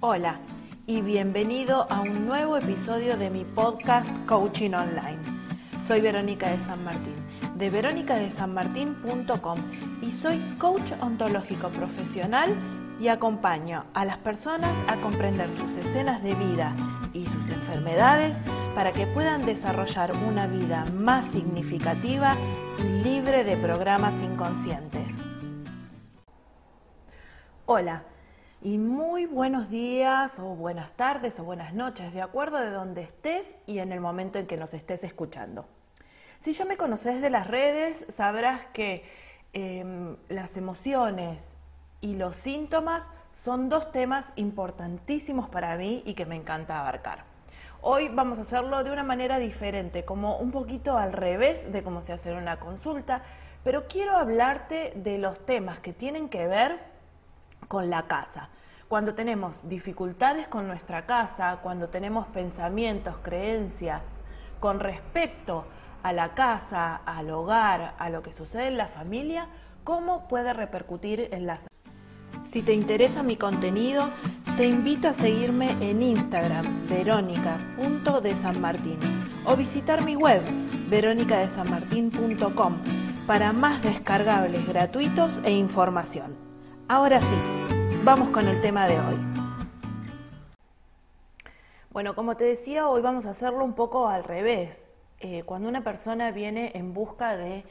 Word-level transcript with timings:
Hola 0.00 0.38
y 0.86 1.02
bienvenido 1.02 1.88
a 1.90 2.02
un 2.02 2.24
nuevo 2.24 2.56
episodio 2.56 3.16
de 3.16 3.30
mi 3.30 3.44
podcast 3.44 4.08
Coaching 4.26 4.70
Online. 4.70 5.18
Soy 5.84 6.00
Verónica 6.00 6.48
de 6.48 6.60
San 6.60 6.84
Martín, 6.84 7.16
de 7.56 7.68
veronicadesanmartin.com 7.68 9.58
y 10.00 10.12
soy 10.12 10.38
coach 10.56 10.92
ontológico 11.00 11.70
profesional 11.70 12.54
y 13.00 13.08
acompaño 13.08 13.86
a 13.92 14.04
las 14.04 14.18
personas 14.18 14.70
a 14.86 14.94
comprender 14.98 15.50
sus 15.50 15.72
escenas 15.72 16.22
de 16.22 16.36
vida 16.36 16.76
y 17.12 17.26
sus 17.26 17.50
enfermedades 17.50 18.36
para 18.76 18.92
que 18.92 19.08
puedan 19.08 19.44
desarrollar 19.44 20.12
una 20.28 20.46
vida 20.46 20.84
más 20.94 21.26
significativa 21.32 22.36
y 22.78 23.02
libre 23.02 23.42
de 23.42 23.56
programas 23.56 24.14
inconscientes. 24.22 25.12
Hola 27.66 28.04
y 28.60 28.78
muy 28.78 29.26
buenos 29.26 29.70
días 29.70 30.40
o 30.40 30.56
buenas 30.56 30.90
tardes 30.92 31.38
o 31.38 31.44
buenas 31.44 31.74
noches, 31.74 32.12
de 32.12 32.22
acuerdo 32.22 32.58
de 32.58 32.70
donde 32.70 33.02
estés 33.02 33.54
y 33.66 33.78
en 33.78 33.92
el 33.92 34.00
momento 34.00 34.38
en 34.38 34.46
que 34.46 34.56
nos 34.56 34.74
estés 34.74 35.04
escuchando. 35.04 35.66
Si 36.40 36.52
ya 36.52 36.64
me 36.64 36.76
conoces 36.76 37.22
de 37.22 37.30
las 37.30 37.46
redes, 37.46 38.04
sabrás 38.08 38.62
que 38.72 39.04
em, 39.52 40.16
las 40.28 40.56
emociones 40.56 41.40
y 42.00 42.16
los 42.16 42.34
síntomas 42.34 43.08
son 43.44 43.68
dos 43.68 43.92
temas 43.92 44.32
importantísimos 44.34 45.48
para 45.48 45.76
mí 45.76 46.02
y 46.04 46.14
que 46.14 46.26
me 46.26 46.34
encanta 46.34 46.80
abarcar. 46.80 47.24
Hoy 47.80 48.08
vamos 48.08 48.38
a 48.38 48.42
hacerlo 48.42 48.82
de 48.82 48.90
una 48.90 49.04
manera 49.04 49.38
diferente, 49.38 50.04
como 50.04 50.36
un 50.36 50.50
poquito 50.50 50.98
al 50.98 51.12
revés 51.12 51.70
de 51.70 51.84
cómo 51.84 52.02
se 52.02 52.12
hace 52.12 52.34
una 52.34 52.58
consulta, 52.58 53.22
pero 53.62 53.86
quiero 53.86 54.16
hablarte 54.16 54.92
de 54.96 55.18
los 55.18 55.46
temas 55.46 55.78
que 55.78 55.92
tienen 55.92 56.28
que 56.28 56.48
ver 56.48 56.97
con 57.68 57.90
la 57.90 58.06
casa. 58.06 58.48
Cuando 58.88 59.14
tenemos 59.14 59.68
dificultades 59.68 60.48
con 60.48 60.66
nuestra 60.66 61.06
casa, 61.06 61.58
cuando 61.62 61.90
tenemos 61.90 62.26
pensamientos, 62.28 63.16
creencias 63.22 64.02
con 64.60 64.80
respecto 64.80 65.66
a 66.02 66.12
la 66.12 66.34
casa, 66.34 66.96
al 66.96 67.30
hogar, 67.30 67.94
a 67.98 68.10
lo 68.10 68.22
que 68.22 68.32
sucede 68.32 68.66
en 68.68 68.78
la 68.78 68.88
familia, 68.88 69.46
¿cómo 69.84 70.26
puede 70.26 70.52
repercutir 70.52 71.28
en 71.32 71.46
la 71.46 71.60
Si 72.44 72.62
te 72.62 72.72
interesa 72.72 73.22
mi 73.22 73.36
contenido, 73.36 74.08
te 74.56 74.66
invito 74.66 75.06
a 75.08 75.12
seguirme 75.12 75.70
en 75.80 76.02
Instagram, 76.02 76.88
verónica.desanmartín, 76.88 78.98
o 79.44 79.54
visitar 79.54 80.02
mi 80.02 80.16
web, 80.16 80.42
veronicadesanmartin.com, 80.88 82.74
para 83.26 83.52
más 83.52 83.82
descargables 83.82 84.66
gratuitos 84.66 85.42
e 85.44 85.52
información. 85.52 86.47
Ahora 86.90 87.20
sí, 87.20 87.36
vamos 88.02 88.30
con 88.30 88.48
el 88.48 88.62
tema 88.62 88.88
de 88.88 88.98
hoy. 88.98 89.16
Bueno, 91.90 92.14
como 92.14 92.38
te 92.38 92.44
decía, 92.44 92.88
hoy 92.88 93.02
vamos 93.02 93.26
a 93.26 93.30
hacerlo 93.30 93.62
un 93.62 93.74
poco 93.74 94.08
al 94.08 94.24
revés. 94.24 94.88
Eh, 95.20 95.42
cuando 95.44 95.68
una 95.68 95.84
persona 95.84 96.30
viene 96.30 96.72
en 96.74 96.94
busca 96.94 97.36
de 97.36 97.64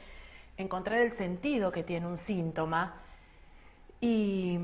encontrar 0.56 1.00
el 1.00 1.14
sentido 1.14 1.72
que 1.72 1.82
tiene 1.82 2.06
un 2.06 2.16
síntoma 2.16 2.94
y 4.00 4.60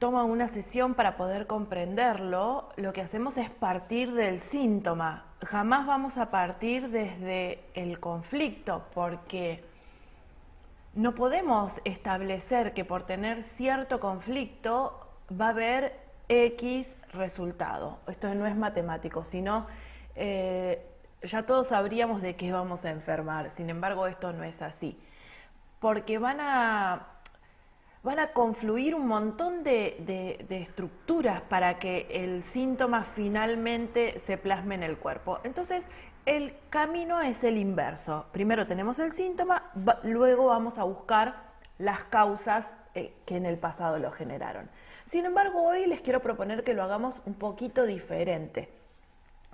toma 0.00 0.24
una 0.24 0.48
sesión 0.48 0.94
para 0.94 1.16
poder 1.16 1.46
comprenderlo, 1.46 2.70
lo 2.74 2.92
que 2.92 3.02
hacemos 3.02 3.36
es 3.36 3.50
partir 3.50 4.14
del 4.14 4.42
síntoma. 4.42 5.26
Jamás 5.46 5.86
vamos 5.86 6.18
a 6.18 6.32
partir 6.32 6.88
desde 6.90 7.60
el 7.74 8.00
conflicto, 8.00 8.82
porque 8.94 9.62
no 10.94 11.14
podemos 11.14 11.72
establecer 11.84 12.74
que 12.74 12.84
por 12.84 13.06
tener 13.06 13.44
cierto 13.44 14.00
conflicto 14.00 15.08
va 15.40 15.46
a 15.46 15.50
haber 15.50 15.98
X 16.28 16.96
resultado. 17.12 17.98
Esto 18.06 18.34
no 18.34 18.46
es 18.46 18.56
matemático, 18.56 19.24
sino 19.24 19.66
eh, 20.14 20.86
ya 21.22 21.44
todos 21.44 21.68
sabríamos 21.68 22.22
de 22.22 22.36
qué 22.36 22.52
vamos 22.52 22.84
a 22.84 22.90
enfermar. 22.90 23.50
Sin 23.50 23.70
embargo, 23.70 24.06
esto 24.06 24.32
no 24.32 24.44
es 24.44 24.60
así. 24.60 24.98
Porque 25.80 26.18
van 26.18 26.40
a, 26.40 27.06
van 28.02 28.18
a 28.18 28.28
confluir 28.28 28.94
un 28.94 29.06
montón 29.06 29.62
de, 29.62 30.44
de 30.48 30.60
estructuras 30.60 31.42
para 31.42 31.78
que 31.78 32.08
el 32.10 32.42
síntoma 32.42 33.04
finalmente 33.04 34.20
se 34.20 34.36
plasme 34.36 34.74
en 34.74 34.82
el 34.82 34.96
cuerpo. 34.98 35.38
Entonces, 35.44 35.86
el 36.26 36.54
camino 36.70 37.20
es 37.20 37.42
el 37.42 37.56
inverso. 37.56 38.26
Primero 38.32 38.66
tenemos 38.66 38.98
el 38.98 39.12
síntoma, 39.12 39.70
luego 40.04 40.46
vamos 40.46 40.78
a 40.78 40.84
buscar 40.84 41.52
las 41.78 42.04
causas 42.04 42.66
eh, 42.94 43.12
que 43.26 43.36
en 43.36 43.46
el 43.46 43.58
pasado 43.58 43.98
lo 43.98 44.12
generaron. 44.12 44.68
Sin 45.06 45.26
embargo, 45.26 45.62
hoy 45.62 45.86
les 45.86 46.00
quiero 46.00 46.20
proponer 46.20 46.62
que 46.62 46.74
lo 46.74 46.82
hagamos 46.82 47.20
un 47.26 47.34
poquito 47.34 47.86
diferente 47.86 48.68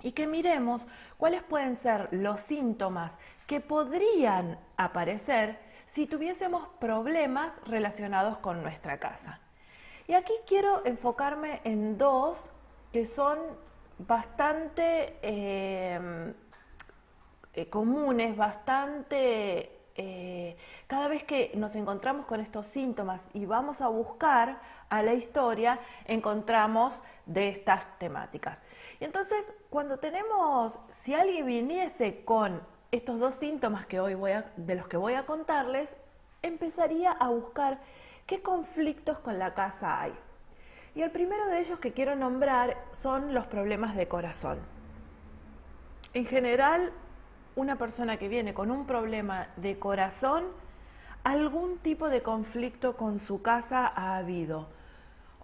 y 0.03 0.11
que 0.11 0.27
miremos 0.27 0.85
cuáles 1.17 1.41
pueden 1.41 1.75
ser 1.75 2.07
los 2.11 2.39
síntomas 2.41 3.13
que 3.49 3.59
podrían 3.61 4.59
aparecer 4.77 5.57
si 5.87 6.05
tuviésemos 6.05 6.67
problemas 6.79 7.51
relacionados 7.65 8.37
con 8.37 8.61
nuestra 8.61 8.99
casa. 8.99 9.39
Y 10.07 10.13
aquí 10.13 10.33
quiero 10.45 10.85
enfocarme 10.85 11.59
en 11.63 11.97
dos 11.97 12.37
que 12.93 13.05
son 13.05 13.39
bastante... 13.97 15.17
Eh, 15.23 16.33
eh, 17.55 17.69
comunes, 17.69 18.37
bastante... 18.37 19.77
Eh, 19.95 20.55
cada 20.85 21.07
vez 21.07 21.23
que 21.23 21.51
nos 21.55 21.75
encontramos 21.75 22.27
con 22.27 22.39
estos 22.41 22.67
síntomas 22.67 23.19
y 23.33 23.47
vamos 23.47 23.81
a 23.81 23.87
buscar 23.87 24.61
a 24.89 25.01
la 25.01 25.15
historia, 25.15 25.79
encontramos 26.05 27.01
de 27.25 27.49
estas 27.49 27.97
temáticas. 27.97 28.61
Y 28.99 29.05
entonces, 29.05 29.53
cuando 29.71 29.97
tenemos, 29.97 30.77
si 30.91 31.15
alguien 31.15 31.47
viniese 31.47 32.23
con 32.23 32.61
estos 32.91 33.19
dos 33.19 33.35
síntomas 33.35 33.85
que 33.85 33.99
hoy 33.99 34.15
voy 34.15 34.31
de 34.57 34.75
los 34.75 34.87
que 34.87 34.97
voy 34.97 35.13
a 35.13 35.25
contarles, 35.25 35.95
empezaría 36.41 37.11
a 37.11 37.29
buscar 37.29 37.79
qué 38.25 38.41
conflictos 38.41 39.19
con 39.19 39.39
la 39.39 39.53
casa 39.53 40.01
hay. 40.01 40.13
Y 40.95 41.01
el 41.01 41.11
primero 41.11 41.47
de 41.47 41.59
ellos 41.59 41.79
que 41.79 41.93
quiero 41.93 42.15
nombrar 42.15 42.77
son 43.01 43.33
los 43.33 43.45
problemas 43.47 43.95
de 43.95 44.07
corazón. 44.07 44.59
En 46.13 46.25
general, 46.25 46.91
una 47.55 47.75
persona 47.75 48.17
que 48.17 48.27
viene 48.27 48.53
con 48.53 48.71
un 48.71 48.85
problema 48.85 49.47
de 49.57 49.77
corazón, 49.77 50.45
algún 51.23 51.77
tipo 51.79 52.09
de 52.09 52.23
conflicto 52.23 52.97
con 52.97 53.19
su 53.19 53.41
casa 53.41 53.85
ha 53.87 54.17
habido. 54.17 54.67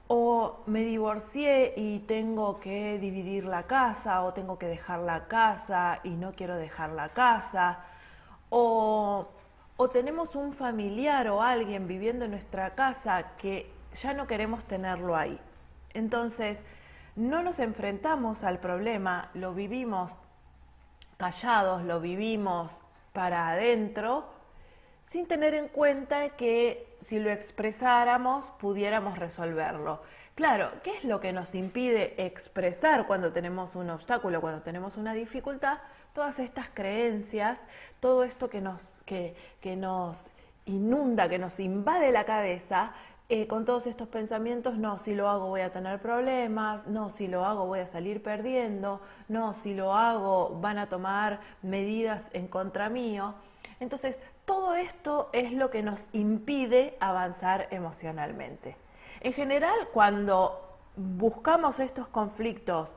O 0.08 0.45
me 0.68 0.82
divorcié 0.84 1.74
y 1.76 2.00
tengo 2.00 2.60
que 2.60 2.98
dividir 3.00 3.46
la 3.46 3.64
casa, 3.64 4.24
o 4.24 4.34
tengo 4.34 4.58
que 4.58 4.68
dejar 4.68 5.00
la 5.00 5.28
casa 5.28 6.00
y 6.04 6.10
no 6.10 6.34
quiero 6.34 6.56
dejar 6.56 6.92
la 6.92 7.10
casa. 7.10 7.80
O, 8.50 9.28
o 9.78 9.90
tenemos 9.90 10.36
un 10.36 10.54
familiar 10.54 11.28
o 11.30 11.42
alguien 11.42 11.88
viviendo 11.88 12.26
en 12.26 12.32
nuestra 12.32 12.72
casa 12.72 13.36
que 13.38 13.72
ya 13.94 14.14
no 14.14 14.28
queremos 14.28 14.64
tenerlo 14.66 15.16
ahí. 15.16 15.40
Entonces, 15.94 16.62
no 17.16 17.44
nos 17.44 17.60
enfrentamos 17.60 18.44
al 18.44 18.60
problema, 18.60 19.30
lo 19.34 19.54
vivimos 19.54 20.12
callados, 21.18 21.84
lo 21.84 22.02
vivimos 22.02 22.70
para 23.14 23.50
adentro, 23.50 24.26
sin 25.06 25.28
tener 25.28 25.54
en 25.54 25.70
cuenta 25.70 26.30
que 26.30 26.95
si 27.08 27.20
lo 27.20 27.30
expresáramos 27.30 28.46
pudiéramos 28.60 29.18
resolverlo. 29.18 30.02
Claro, 30.36 30.70
¿qué 30.84 30.98
es 30.98 31.04
lo 31.06 31.22
que 31.22 31.32
nos 31.32 31.56
impide 31.56 32.26
expresar 32.26 33.08
cuando 33.08 33.32
tenemos 33.32 33.76
un 33.76 33.90
obstáculo, 33.90 34.42
cuando 34.42 34.62
tenemos 34.62 34.98
una 34.98 35.14
dificultad? 35.14 35.78
Todas 36.14 36.40
estas 36.40 36.68
creencias, 36.74 37.60
todo 38.00 38.24
esto 38.24 38.50
que 38.50 38.62
nos, 38.62 38.84
que, 39.06 39.36
que 39.62 39.76
nos 39.76 40.18
inunda, 40.66 41.30
que 41.30 41.38
nos 41.38 41.60
invade 41.60 42.12
la 42.12 42.26
cabeza, 42.26 42.94
eh, 43.28 43.48
con 43.48 43.66
todos 43.66 43.88
estos 43.88 44.08
pensamientos, 44.08 44.78
no, 44.78 45.00
si 45.00 45.16
lo 45.16 45.30
hago 45.30 45.48
voy 45.48 45.62
a 45.62 45.72
tener 45.72 46.00
problemas, 46.00 46.86
no, 46.86 47.10
si 47.10 47.28
lo 47.28 47.44
hago 47.44 47.66
voy 47.66 47.80
a 47.80 47.88
salir 47.88 48.22
perdiendo, 48.22 49.02
no, 49.30 49.56
si 49.64 49.74
lo 49.74 49.96
hago 49.96 50.60
van 50.62 50.78
a 50.78 50.90
tomar 50.90 51.40
medidas 51.64 52.22
en 52.34 52.48
contra 52.48 52.88
mío. 52.88 53.34
Entonces, 53.80 54.20
todo 54.46 54.76
esto 54.76 55.30
es 55.34 55.52
lo 55.52 55.70
que 55.70 55.84
nos 55.84 56.04
impide 56.14 56.98
avanzar 57.00 57.68
emocionalmente. 57.72 58.78
En 59.22 59.34
general, 59.34 59.76
cuando 59.94 60.78
buscamos 60.96 61.80
estos 61.80 62.08
conflictos 62.08 62.90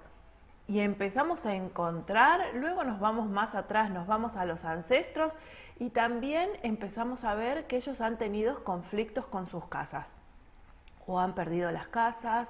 y 0.66 0.80
empezamos 0.80 1.46
a 1.46 1.54
encontrar, 1.54 2.54
luego 2.54 2.84
nos 2.84 3.00
vamos 3.00 3.28
más 3.28 3.54
atrás, 3.54 3.90
nos 3.90 4.06
vamos 4.06 4.36
a 4.36 4.44
los 4.44 4.64
ancestros 4.64 5.32
y 5.78 5.90
también 5.90 6.50
empezamos 6.62 7.24
a 7.24 7.34
ver 7.34 7.66
que 7.66 7.76
ellos 7.76 8.00
han 8.00 8.18
tenido 8.18 8.62
conflictos 8.64 9.26
con 9.26 9.48
sus 9.48 9.64
casas 9.66 10.12
o 11.08 11.18
han 11.18 11.34
perdido 11.34 11.72
las 11.72 11.88
casas, 11.88 12.48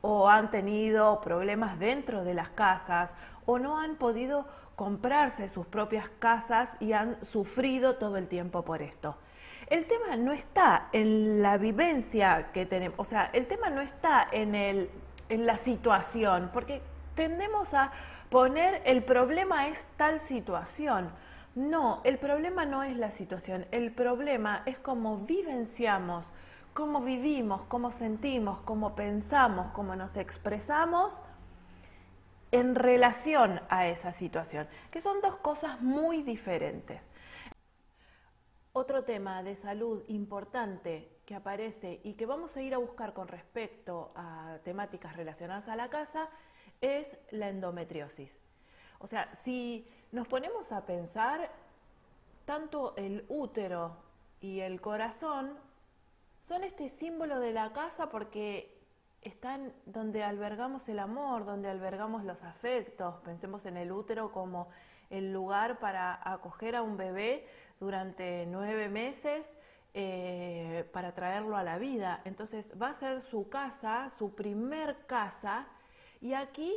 o 0.00 0.30
han 0.30 0.50
tenido 0.50 1.20
problemas 1.20 1.78
dentro 1.78 2.22
de 2.22 2.34
las 2.34 2.48
casas, 2.50 3.12
o 3.44 3.58
no 3.58 3.80
han 3.80 3.96
podido 3.96 4.46
comprarse 4.76 5.48
sus 5.48 5.66
propias 5.66 6.08
casas 6.18 6.70
y 6.78 6.92
han 6.92 7.22
sufrido 7.24 7.96
todo 7.96 8.16
el 8.16 8.28
tiempo 8.28 8.64
por 8.64 8.82
esto. 8.82 9.16
El 9.68 9.86
tema 9.86 10.16
no 10.16 10.32
está 10.32 10.88
en 10.92 11.42
la 11.42 11.58
vivencia 11.58 12.50
que 12.52 12.66
tenemos, 12.66 12.98
o 13.00 13.04
sea, 13.04 13.30
el 13.32 13.46
tema 13.46 13.70
no 13.70 13.80
está 13.80 14.28
en 14.30 14.54
el 14.54 14.90
en 15.28 15.46
la 15.46 15.56
situación, 15.56 16.50
porque 16.52 16.82
tendemos 17.14 17.74
a 17.74 17.92
poner 18.30 18.82
el 18.84 19.02
problema 19.02 19.68
es 19.68 19.84
tal 19.96 20.20
situación. 20.20 21.10
No, 21.54 22.00
el 22.04 22.18
problema 22.18 22.66
no 22.66 22.82
es 22.82 22.96
la 22.96 23.10
situación, 23.10 23.66
el 23.70 23.90
problema 23.90 24.62
es 24.66 24.78
cómo 24.78 25.18
vivenciamos, 25.18 26.26
cómo 26.74 27.00
vivimos, 27.00 27.62
cómo 27.68 27.92
sentimos, 27.92 28.58
cómo 28.60 28.94
pensamos, 28.94 29.68
cómo 29.72 29.96
nos 29.96 30.16
expresamos 30.16 31.18
en 32.58 32.74
relación 32.74 33.60
a 33.68 33.86
esa 33.86 34.12
situación, 34.12 34.66
que 34.90 35.00
son 35.00 35.20
dos 35.20 35.36
cosas 35.36 35.80
muy 35.82 36.22
diferentes. 36.22 37.00
Otro 38.72 39.04
tema 39.04 39.42
de 39.42 39.56
salud 39.56 40.02
importante 40.08 41.08
que 41.26 41.34
aparece 41.34 42.00
y 42.04 42.14
que 42.14 42.26
vamos 42.26 42.56
a 42.56 42.62
ir 42.62 42.74
a 42.74 42.78
buscar 42.78 43.12
con 43.12 43.28
respecto 43.28 44.12
a 44.14 44.58
temáticas 44.64 45.16
relacionadas 45.16 45.68
a 45.68 45.76
la 45.76 45.90
casa 45.90 46.28
es 46.80 47.16
la 47.30 47.48
endometriosis. 47.48 48.38
O 48.98 49.06
sea, 49.06 49.34
si 49.42 49.86
nos 50.12 50.28
ponemos 50.28 50.72
a 50.72 50.86
pensar, 50.86 51.50
tanto 52.44 52.94
el 52.96 53.24
útero 53.28 53.96
y 54.40 54.60
el 54.60 54.80
corazón 54.80 55.58
son 56.46 56.64
este 56.64 56.88
símbolo 56.88 57.40
de 57.40 57.52
la 57.52 57.72
casa 57.72 58.08
porque 58.08 58.75
están 59.22 59.72
donde 59.84 60.22
albergamos 60.22 60.88
el 60.88 60.98
amor, 60.98 61.44
donde 61.44 61.68
albergamos 61.68 62.24
los 62.24 62.44
afectos. 62.44 63.16
Pensemos 63.24 63.66
en 63.66 63.76
el 63.76 63.92
útero 63.92 64.32
como 64.32 64.68
el 65.10 65.32
lugar 65.32 65.78
para 65.78 66.20
acoger 66.30 66.76
a 66.76 66.82
un 66.82 66.96
bebé 66.96 67.46
durante 67.80 68.46
nueve 68.46 68.88
meses 68.88 69.50
eh, 69.94 70.88
para 70.92 71.14
traerlo 71.14 71.56
a 71.56 71.62
la 71.62 71.78
vida. 71.78 72.20
Entonces 72.24 72.70
va 72.80 72.90
a 72.90 72.94
ser 72.94 73.22
su 73.22 73.48
casa, 73.48 74.10
su 74.18 74.34
primer 74.34 75.06
casa. 75.06 75.66
Y 76.20 76.34
aquí, 76.34 76.74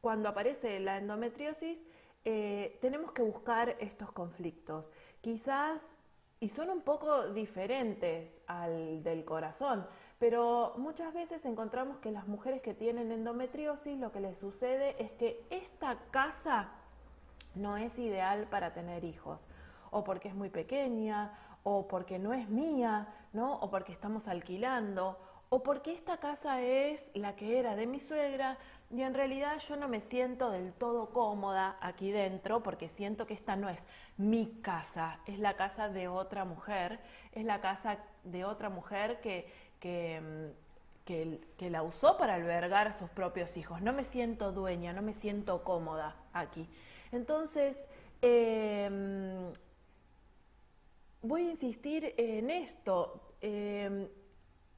cuando 0.00 0.28
aparece 0.28 0.80
la 0.80 0.98
endometriosis, 0.98 1.80
eh, 2.24 2.76
tenemos 2.80 3.12
que 3.12 3.22
buscar 3.22 3.76
estos 3.78 4.10
conflictos. 4.10 4.90
Quizás, 5.20 5.80
y 6.40 6.48
son 6.48 6.70
un 6.70 6.82
poco 6.82 7.28
diferentes 7.28 8.32
al 8.48 9.02
del 9.04 9.24
corazón, 9.24 9.86
pero 10.18 10.74
muchas 10.78 11.12
veces 11.12 11.44
encontramos 11.44 11.98
que 11.98 12.10
las 12.10 12.26
mujeres 12.26 12.62
que 12.62 12.74
tienen 12.74 13.12
endometriosis 13.12 13.98
lo 13.98 14.12
que 14.12 14.20
les 14.20 14.38
sucede 14.38 14.96
es 15.02 15.10
que 15.12 15.44
esta 15.50 15.96
casa 16.10 16.70
no 17.54 17.76
es 17.76 17.98
ideal 17.98 18.46
para 18.48 18.72
tener 18.72 19.04
hijos, 19.04 19.40
o 19.90 20.04
porque 20.04 20.28
es 20.28 20.34
muy 20.34 20.50
pequeña, 20.50 21.32
o 21.62 21.86
porque 21.88 22.18
no 22.18 22.32
es 22.32 22.48
mía, 22.48 23.08
¿no? 23.32 23.56
O 23.56 23.70
porque 23.70 23.92
estamos 23.92 24.28
alquilando, 24.28 25.18
o 25.48 25.62
porque 25.62 25.92
esta 25.92 26.18
casa 26.18 26.60
es 26.62 27.10
la 27.14 27.36
que 27.36 27.58
era 27.58 27.76
de 27.76 27.86
mi 27.86 28.00
suegra 28.00 28.58
y 28.90 29.02
en 29.02 29.14
realidad 29.14 29.58
yo 29.58 29.76
no 29.76 29.88
me 29.88 30.00
siento 30.00 30.50
del 30.50 30.72
todo 30.72 31.10
cómoda 31.10 31.76
aquí 31.80 32.10
dentro 32.10 32.62
porque 32.62 32.88
siento 32.88 33.26
que 33.26 33.34
esta 33.34 33.56
no 33.56 33.68
es 33.68 33.84
mi 34.16 34.60
casa, 34.62 35.20
es 35.26 35.38
la 35.38 35.54
casa 35.54 35.88
de 35.88 36.08
otra 36.08 36.44
mujer, 36.44 37.00
es 37.32 37.44
la 37.44 37.60
casa 37.60 37.98
de 38.24 38.44
otra 38.44 38.70
mujer 38.70 39.20
que, 39.20 39.52
que, 39.80 40.50
que, 41.04 41.70
la 41.70 41.82
usó 41.82 42.16
para 42.16 42.34
albergar 42.34 42.88
a 42.88 42.92
sus 42.92 43.10
propios 43.10 43.56
hijos. 43.56 43.80
No 43.82 43.92
me 43.92 44.04
siento 44.04 44.52
dueña, 44.52 44.92
no 44.92 45.02
me 45.02 45.12
siento 45.12 45.62
cómoda 45.62 46.16
aquí. 46.32 46.68
Entonces, 47.12 47.76
em, 48.22 49.52
voy 51.22 51.46
a 51.46 51.50
insistir 51.50 52.14
en 52.16 52.50
esto. 52.50 53.20
Em, 53.40 54.08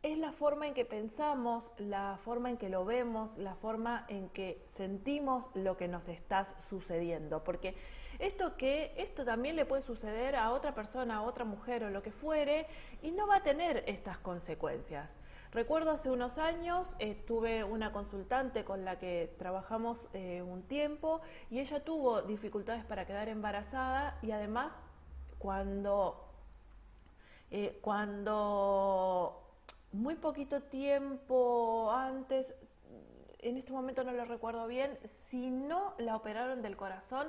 es 0.02 0.16
la 0.18 0.32
forma 0.32 0.66
en 0.68 0.74
que 0.74 0.84
pensamos, 0.84 1.70
la 1.76 2.18
forma 2.24 2.50
en 2.50 2.56
que 2.56 2.68
lo 2.68 2.84
vemos, 2.84 3.36
la 3.36 3.54
forma 3.56 4.04
en 4.08 4.28
que 4.28 4.64
sentimos 4.68 5.50
lo 5.54 5.76
que 5.76 5.88
nos 5.88 6.08
está 6.08 6.44
sucediendo. 6.44 7.42
Porque 7.42 7.74
esto 8.18 8.56
que 8.56 8.92
esto 8.96 9.24
también 9.24 9.56
le 9.56 9.64
puede 9.64 9.82
suceder 9.82 10.36
a 10.36 10.52
otra 10.52 10.74
persona, 10.74 11.16
a 11.16 11.22
otra 11.22 11.44
mujer 11.44 11.84
o 11.84 11.90
lo 11.90 12.02
que 12.02 12.12
fuere, 12.12 12.66
y 13.02 13.10
no 13.10 13.26
va 13.26 13.36
a 13.36 13.42
tener 13.42 13.82
estas 13.86 14.18
consecuencias. 14.18 15.10
Recuerdo 15.50 15.92
hace 15.92 16.10
unos 16.10 16.36
años 16.36 16.90
eh, 16.98 17.14
tuve 17.26 17.64
una 17.64 17.90
consultante 17.90 18.64
con 18.64 18.84
la 18.84 18.98
que 18.98 19.34
trabajamos 19.38 19.98
eh, 20.12 20.42
un 20.42 20.62
tiempo 20.62 21.22
y 21.50 21.58
ella 21.58 21.82
tuvo 21.82 22.20
dificultades 22.20 22.84
para 22.84 23.06
quedar 23.06 23.30
embarazada 23.30 24.18
y 24.20 24.30
además 24.30 24.74
cuando, 25.38 26.28
eh, 27.50 27.78
cuando 27.80 29.47
muy 29.92 30.16
poquito 30.16 30.62
tiempo 30.62 31.90
antes, 31.92 32.54
en 33.38 33.56
este 33.56 33.72
momento 33.72 34.04
no 34.04 34.12
lo 34.12 34.24
recuerdo 34.24 34.66
bien, 34.66 34.98
si 35.26 35.50
no 35.50 35.94
la 35.98 36.16
operaron 36.16 36.62
del 36.62 36.76
corazón, 36.76 37.28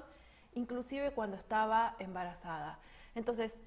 inclusive 0.54 1.12
cuando 1.12 1.38
estaba 1.38 1.96
embarazada. 2.00 2.80
Entonces, 3.16 3.58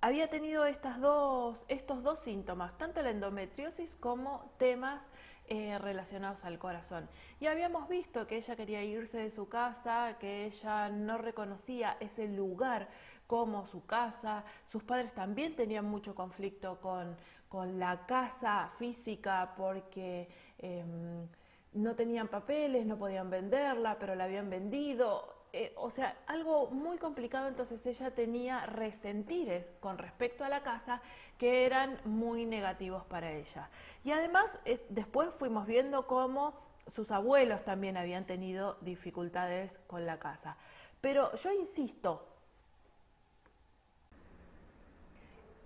había 0.00 0.28
tenido 0.28 0.64
estas 0.64 1.00
dos, 1.00 1.64
estos 1.68 2.02
dos 2.02 2.18
síntomas, 2.18 2.76
tanto 2.76 3.02
la 3.02 3.10
endometriosis 3.10 3.94
como 3.94 4.52
temas 4.58 5.00
eh, 5.46 5.78
relacionados 5.78 6.44
al 6.44 6.58
corazón. 6.58 7.08
Y 7.38 7.46
habíamos 7.46 7.88
visto 7.88 8.26
que 8.26 8.36
ella 8.36 8.56
quería 8.56 8.82
irse 8.82 9.18
de 9.18 9.30
su 9.30 9.48
casa, 9.48 10.16
que 10.18 10.46
ella 10.46 10.88
no 10.88 11.18
reconocía 11.18 11.96
ese 12.00 12.26
lugar 12.26 12.88
como 13.26 13.66
su 13.66 13.86
casa. 13.86 14.44
Sus 14.66 14.82
padres 14.82 15.14
también 15.14 15.54
tenían 15.54 15.84
mucho 15.84 16.14
conflicto 16.14 16.80
con, 16.80 17.16
con 17.52 17.78
la 17.78 18.06
casa 18.06 18.70
física 18.78 19.52
porque 19.58 20.26
em, 20.56 21.28
no 21.74 21.94
tenían 21.94 22.28
papeles, 22.28 22.86
no 22.86 22.96
podían 22.96 23.28
venderla, 23.28 23.98
pero 23.98 24.14
la 24.14 24.24
habían 24.24 24.48
vendido. 24.48 25.34
Eh, 25.52 25.74
o 25.76 25.90
sea, 25.90 26.16
algo 26.28 26.70
muy 26.70 26.96
complicado, 26.96 27.48
entonces 27.48 27.84
ella 27.84 28.10
tenía 28.14 28.64
resentires 28.64 29.70
con 29.80 29.98
respecto 29.98 30.46
a 30.46 30.48
la 30.48 30.62
casa 30.62 31.02
que 31.36 31.66
eran 31.66 32.00
muy 32.06 32.46
negativos 32.46 33.04
para 33.04 33.30
ella. 33.32 33.68
Y 34.02 34.12
además, 34.12 34.58
eh, 34.64 34.82
después 34.88 35.28
fuimos 35.36 35.66
viendo 35.66 36.06
cómo 36.06 36.54
sus 36.86 37.10
abuelos 37.10 37.66
también 37.66 37.98
habían 37.98 38.24
tenido 38.24 38.78
dificultades 38.80 39.78
con 39.88 40.06
la 40.06 40.18
casa. 40.18 40.56
Pero 41.02 41.34
yo 41.34 41.52
insisto 41.52 42.26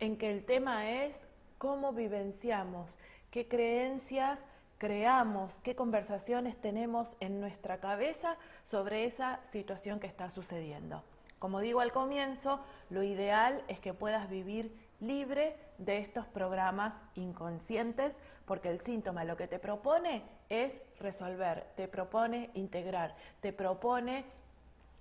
en 0.01 0.19
que 0.19 0.33
el 0.33 0.45
tema 0.45 0.91
es 0.91 1.29
cómo 1.59 1.93
vivenciamos, 1.93 2.95
qué 3.31 3.49
creencias 3.49 4.45
creamos, 4.79 5.55
qué 5.63 5.75
conversaciones 5.75 6.61
tenemos 6.61 7.09
en 7.21 7.41
nuestra 7.41 7.79
cabeza 7.81 8.37
sobre 8.65 9.05
esa 9.05 9.41
situación 9.45 10.01
que 10.01 10.07
está 10.07 10.31
sucediendo. 10.31 11.03
Como 11.39 11.61
digo 11.61 11.81
al 11.81 11.93
comienzo, 11.93 12.61
lo 12.91 13.03
ideal 13.03 13.63
es 13.69 13.79
que 13.79 13.95
puedas 13.95 14.29
vivir 14.29 14.75
libre 15.01 15.57
de 15.79 15.99
estos 15.99 16.27
programas 16.27 16.95
inconscientes, 17.15 18.19
porque 18.47 18.71
el 18.71 18.81
síntoma 18.81 19.25
lo 19.25 19.37
que 19.37 19.47
te 19.47 19.59
propone 19.59 20.23
es 20.49 20.81
resolver, 20.99 21.67
te 21.77 21.89
propone 21.89 22.51
integrar, 22.55 23.15
te 23.41 23.53
propone 23.53 24.25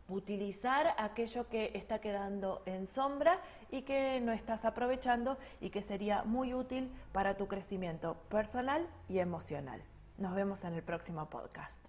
utilizar 0.08 0.96
aquello 0.98 1.50
que 1.50 1.72
está 1.74 2.00
quedando 2.00 2.62
en 2.66 2.88
sombra 2.88 3.42
y 3.72 3.82
que 3.84 4.20
no 4.22 4.32
estás 4.32 4.64
aprovechando 4.66 5.38
y 5.62 5.70
que 5.70 5.82
sería 5.82 6.24
muy 6.24 6.54
útil 6.54 6.92
para 7.12 7.36
tu 7.36 7.48
crecimiento 7.48 8.16
personal 8.30 8.88
y 9.10 9.20
emocional. 9.20 9.82
Nos 10.18 10.36
vemos 10.36 10.64
en 10.64 10.74
el 10.74 10.84
próximo 10.84 11.30
podcast. 11.30 11.80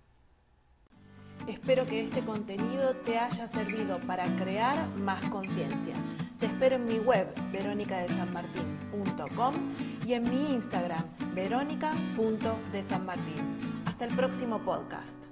Espero 1.46 1.86
que 1.86 2.02
este 2.02 2.22
contenido 2.22 2.96
te 3.04 3.18
haya 3.18 3.46
servido 3.48 4.00
para 4.00 4.24
crear 4.36 4.88
más 4.96 5.28
conciencia. 5.28 5.94
Te 6.40 6.46
espero 6.46 6.76
en 6.76 6.86
mi 6.86 6.98
web 6.98 7.28
veronicadesanmartin.com 7.52 9.54
y 10.04 10.14
en 10.14 10.28
mi 10.28 10.54
Instagram 10.54 11.04
verónica.desanmartin. 11.34 13.84
Hasta 13.86 14.06
el 14.06 14.16
próximo 14.16 14.58
podcast. 14.60 15.25